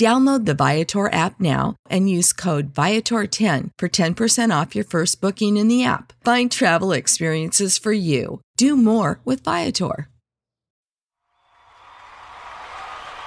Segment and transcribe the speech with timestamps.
[0.00, 5.58] Download the Viator app now and use code Viator10 for 10% off your first booking
[5.58, 6.14] in the app.
[6.24, 8.40] Find travel experiences for you.
[8.56, 10.08] Do more with Viator.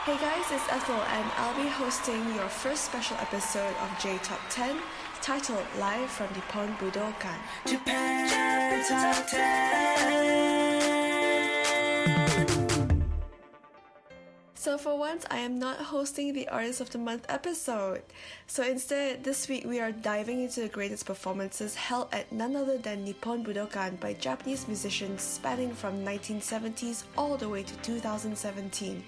[0.05, 4.39] Hey guys, it's Ethel, and I'll be hosting your first special episode of J Top
[4.49, 4.75] 10
[5.21, 7.37] titled Live from Nippon Budokan.
[7.67, 10.52] Japan Top 10.
[14.63, 18.01] So, for once, I am not hosting the Artist of the Month episode.
[18.47, 22.77] So, instead, this week we are diving into the greatest performances held at none other
[22.77, 29.03] than Nippon Budokan by Japanese musicians spanning from 1970s all the way to 2017.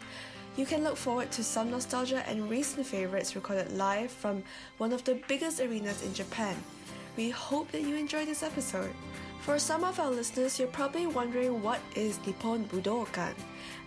[0.57, 4.43] You can look forward to some nostalgia and recent favorites recorded live from
[4.77, 6.57] one of the biggest arenas in Japan.
[7.15, 8.91] We hope that you enjoy this episode.
[9.39, 13.35] For some of our listeners, you're probably wondering what is Nippon Budokan?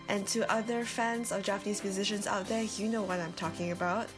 [0.09, 4.09] And to other fans of Japanese musicians out there, you know what I'm talking about.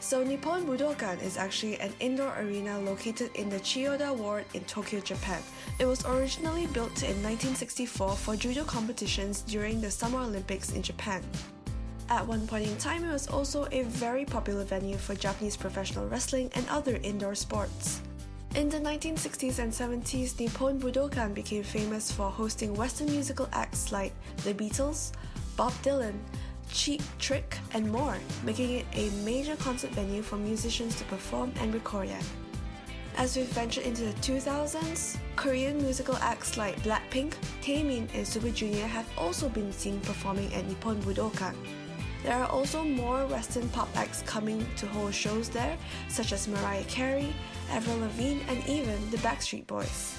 [0.00, 5.00] So, Nippon Budokan is actually an indoor arena located in the Chiyoda Ward in Tokyo,
[5.00, 5.42] Japan.
[5.80, 11.22] It was originally built in 1964 for judo competitions during the Summer Olympics in Japan.
[12.10, 16.08] At one point in time, it was also a very popular venue for Japanese professional
[16.08, 18.00] wrestling and other indoor sports.
[18.54, 24.12] In the 1960s and 70s, Nippon Budokan became famous for hosting Western musical acts like
[24.42, 25.12] The Beatles,
[25.56, 26.14] Bob Dylan,
[26.72, 31.74] Cheap Trick, and more, making it a major concert venue for musicians to perform and
[31.74, 32.24] record at.
[33.18, 38.86] As we've ventured into the 2000s, Korean musical acts like Blackpink, Taemin, and Super Junior
[38.86, 41.54] have also been seen performing at Nippon Budokan.
[42.22, 45.76] There are also more Western pop acts coming to hold shows there,
[46.08, 47.32] such as Mariah Carey,
[47.70, 50.16] Avril Lavigne, and even the Backstreet Boys.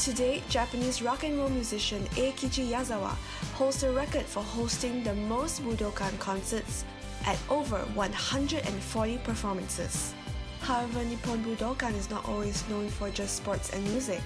[0.00, 3.14] To date, Japanese rock and roll musician Eikichi Yazawa
[3.54, 6.84] holds the record for hosting the most Budokan concerts
[7.24, 10.12] at over 140 performances.
[10.60, 14.22] However, Nippon Budokan is not always known for just sports and music.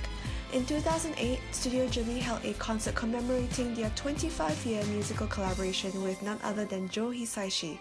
[0.53, 6.65] In 2008, Studio Ghibli held a concert commemorating their 25-year musical collaboration with none other
[6.65, 7.79] than Joe Hisaishi,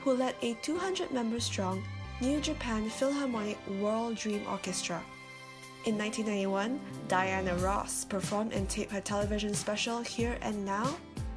[0.00, 1.82] who led a 200-member-strong
[2.20, 5.02] New Japan Philharmonic World Dream Orchestra.
[5.86, 10.96] In 1991, Diana Ross performed and taped her television special Here and Now,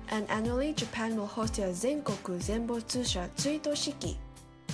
[0.09, 4.15] and annually Japan will host their Zenkoku Senbotsusha Tsuito Shiki,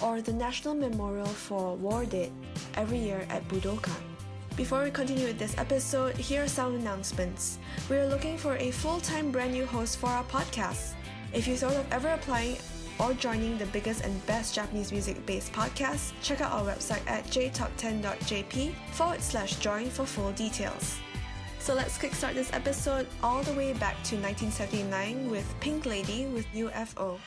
[0.02, 2.31] or the National Memorial for War Dead,
[2.75, 4.12] every year at Budokan.
[4.56, 7.58] Before we continue with this episode, here are some announcements.
[7.90, 10.94] We are looking for a full time brand new host for our podcast.
[11.34, 12.58] If you thought of ever applying
[13.00, 17.25] or joining the biggest and best Japanese music based podcast, check out our website at
[17.25, 21.00] jtop10.jp forward slash join for full details.
[21.58, 26.46] So let's kickstart this episode all the way back to 1979 with Pink Lady with
[26.53, 27.18] UFO.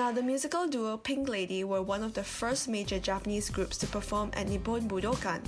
[0.00, 3.86] Now, the musical duo Pink Lady were one of the first major Japanese groups to
[3.86, 5.42] perform at Nippon Budokan.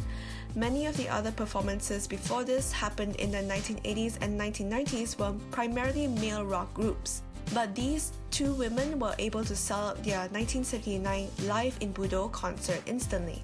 [0.55, 6.07] Many of the other performances before this happened in the 1980s and 1990s were primarily
[6.07, 7.23] male rock groups.
[7.55, 12.83] But these two women were able to sell out their 1979 Live in Budo concert
[12.85, 13.43] instantly.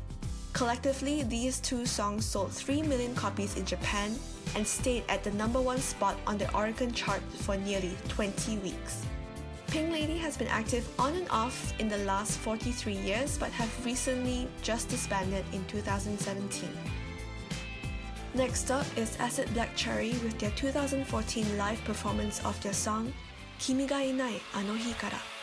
[0.53, 4.15] Collectively, these two songs sold 3 million copies in Japan
[4.55, 9.07] and stayed at the number one spot on the Oricon chart for nearly 20 weeks.
[9.69, 13.85] Pink Lady has been active on and off in the last 43 years but have
[13.85, 16.71] recently just disbanded in 2017.
[18.35, 23.13] Next up is Acid Black Cherry with their 2014 live performance of their song
[23.61, 25.38] Kimiga Inai Anohikara.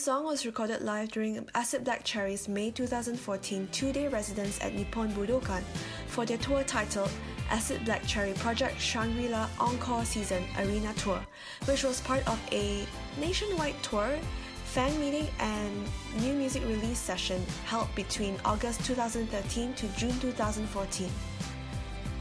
[0.00, 5.62] Song was recorded live during Acid Black Cherry's May 2014 two-day residence at Nippon Budokan
[6.06, 7.10] for their tour titled
[7.50, 11.20] Acid Black Cherry Project Shangri-La Encore Season Arena Tour,
[11.66, 12.86] which was part of a
[13.20, 14.18] nationwide tour,
[14.64, 15.86] fan meeting and
[16.22, 21.10] new music release session held between August 2013 to June 2014.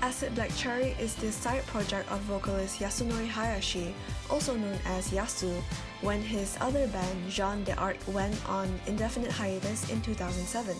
[0.01, 3.93] Acid Black Cherry is the side project of vocalist Yasunori Hayashi,
[4.29, 5.61] also known as Yasu,
[6.01, 10.75] when his other band, Janne Da went on indefinite hiatus in 2007.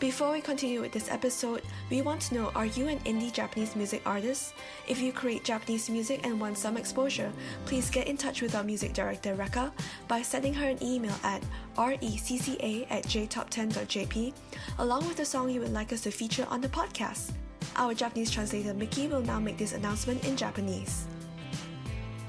[0.00, 3.74] Before we continue with this episode, we want to know are you an indie Japanese
[3.74, 4.52] music artist?
[4.86, 7.32] If you create Japanese music and want some exposure,
[7.64, 9.72] please get in touch with our music director Reka
[10.06, 11.42] by sending her an email at
[11.78, 14.34] recca at jtop10.jp
[14.80, 17.32] along with the song you would like us to feature on the podcast.
[17.76, 21.06] Our Japanese translator Mickey will now make this announcement in Japanese.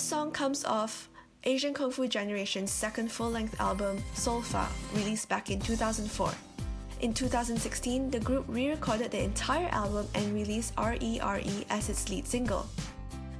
[0.00, 1.10] This song comes off
[1.44, 6.32] Asian Kung Fu Generation's second full length album, Solfa, released back in 2004.
[7.02, 11.20] In 2016, the group re recorded the entire album and released RERE
[11.68, 12.64] as its lead single.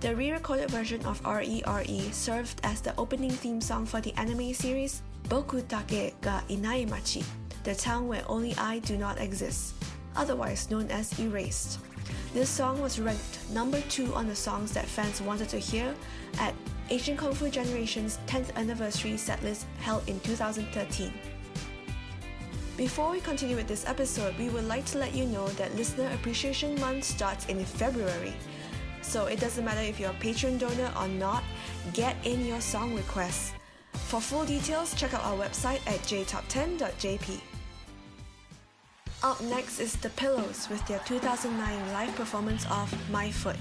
[0.01, 4.53] The re recorded version of RERE served as the opening theme song for the anime
[4.53, 7.25] series Boku dake ga Inai Machi,
[7.65, 9.73] the town where only I do not exist,
[10.15, 11.79] otherwise known as Erased.
[12.33, 15.93] This song was ranked number 2 on the songs that fans wanted to hear
[16.39, 16.55] at
[16.89, 21.13] Asian Kung Fu Generation's 10th anniversary setlist held in 2013.
[22.77, 26.09] Before we continue with this episode, we would like to let you know that Listener
[26.15, 28.33] Appreciation Month starts in February.
[29.03, 31.43] So it doesn't matter if you're a patron donor or not,
[31.95, 33.55] get in your song requests.
[33.93, 37.41] For full details, check out our website at jtop10.jp.
[39.23, 43.59] Up next is The Pillows with their 2009 live performance of My Foot.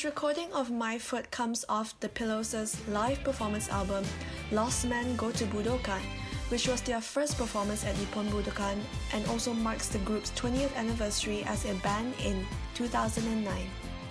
[0.00, 4.02] This recording of My Foot comes off the Pillows' live performance album
[4.50, 6.00] Lostman Go to Budokan,
[6.48, 8.78] which was their first performance at Nippon Budokan
[9.12, 13.54] and also marks the group's 20th anniversary as a band in 2009.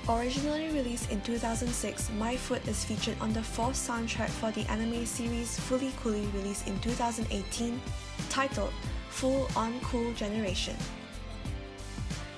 [0.07, 5.07] Originally released in 2006, My Foot is featured on the fourth soundtrack for the anime
[5.07, 7.81] series Fooly Cooly released in 2018,
[8.29, 8.73] titled
[9.09, 10.75] Fool On Cool Generation.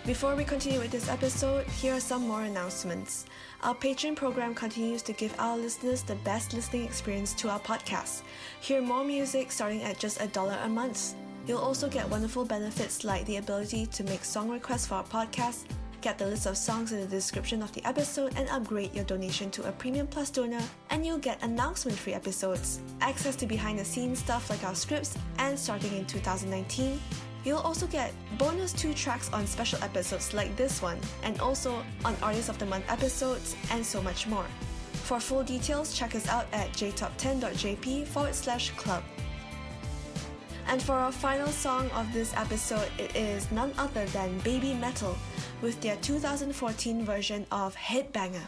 [0.04, 3.26] Before we continue with this episode, here are some more announcements.
[3.62, 8.24] Our Patreon program continues to give our listeners the best listening experience to our podcast.
[8.62, 11.14] Hear more music starting at just a dollar a month.
[11.46, 15.66] You'll also get wonderful benefits like the ability to make song requests for our podcast,
[16.02, 19.52] get the list of songs in the description of the episode, and upgrade your donation
[19.52, 23.86] to a Premium Plus donor, and you'll get announcement free episodes, access to behind the
[23.86, 27.00] scenes stuff like our scripts, and starting in 2019,
[27.44, 32.16] You'll also get bonus two tracks on special episodes like this one, and also on
[32.22, 34.46] Artist of the Month episodes, and so much more.
[34.94, 39.04] For full details, check us out at jtop10.jp forward slash club.
[40.68, 45.18] And for our final song of this episode, it is none other than Baby Metal
[45.62, 48.46] with their 2014 version of Headbanger.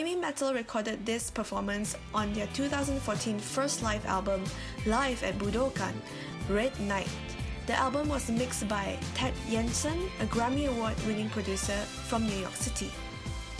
[0.00, 4.42] Baby Metal recorded this performance on their 2014 first live album,
[4.86, 5.92] Live at Budokan,
[6.48, 7.10] Red Night.
[7.66, 11.76] The album was mixed by Ted Jensen, a Grammy Award winning producer
[12.08, 12.90] from New York City.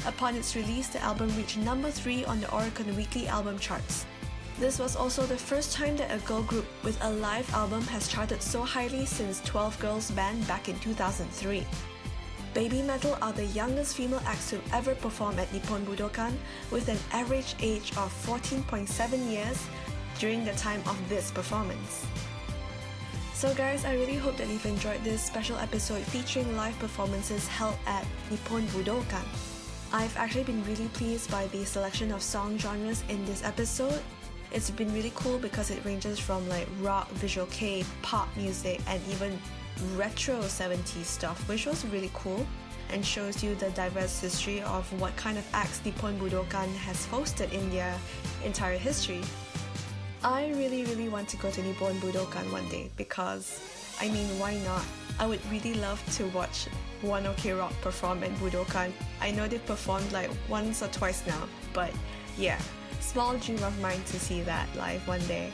[0.07, 4.07] Upon its release, the album reached number 3 on the Oricon Weekly Album charts.
[4.59, 8.09] This was also the first time that a girl group with a live album has
[8.09, 11.67] charted so highly since 12 Girls Band back in 2003.
[12.53, 16.33] Baby Metal are the youngest female acts to ever perform at Nippon Budokan
[16.73, 19.67] with an average age of 14.7 years
[20.19, 22.05] during the time of this performance.
[23.35, 27.77] So, guys, I really hope that you've enjoyed this special episode featuring live performances held
[27.87, 29.25] at Nippon Budokan.
[29.93, 34.03] I've actually been really pleased by the selection of song genres in this episode.
[34.51, 39.01] It's been really cool because it ranges from like rock, visual kei, pop music, and
[39.09, 39.39] even
[39.97, 42.47] retro 70s stuff, which was really cool
[42.93, 47.53] and shows you the diverse history of what kind of acts Nippon Budokan has hosted
[47.53, 47.97] in their
[48.45, 49.23] entire history.
[50.23, 53.61] I really, really want to go to Nippon Budokan one day because,
[54.01, 54.85] I mean, why not?
[55.19, 56.67] I would really love to watch
[57.03, 58.93] One OK Rock perform at Budokan.
[59.21, 61.93] I know they've performed like once or twice now, but
[62.37, 62.61] yeah,
[63.01, 65.51] small dream of mine to see that live one day.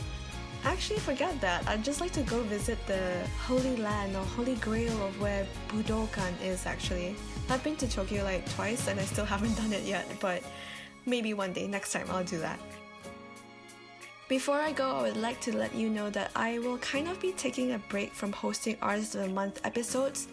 [0.66, 1.66] Actually, forget that.
[1.68, 6.34] I'd just like to go visit the Holy Land or Holy Grail of where Budokan
[6.42, 7.14] is actually.
[7.48, 10.42] I've been to Tokyo like twice and I still haven't done it yet, but
[11.06, 12.58] maybe one day, next time, I'll do that.
[14.28, 17.20] Before I go, I would like to let you know that I will kind of
[17.20, 20.26] be taking a break from hosting Artist of the Month episodes.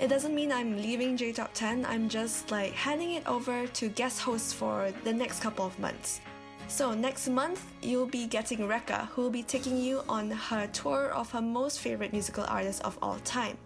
[0.00, 3.88] It doesn't mean I'm leaving J Top 10, I'm just like handing it over to
[3.90, 6.20] guest hosts for the next couple of months.
[6.68, 11.10] So, next month, you'll be getting Rekka, who will be taking you on her tour
[11.10, 13.56] of her most favorite musical artists of all time.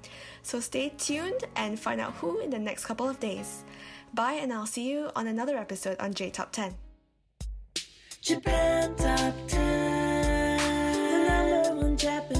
[0.42, 3.64] So, stay tuned and find out who in the next couple of days.
[4.12, 6.74] Bye, and I'll see you on another episode on J Top 10.
[8.20, 10.58] Japan Top 10,
[11.10, 12.39] the number one Japanese